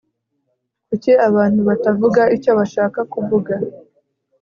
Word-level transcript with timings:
kuki 0.87 1.11
abantu 1.27 1.59
batavuga 1.69 2.21
icyo 2.35 2.51
bashaka 2.59 2.99
kuvuga 3.13 3.53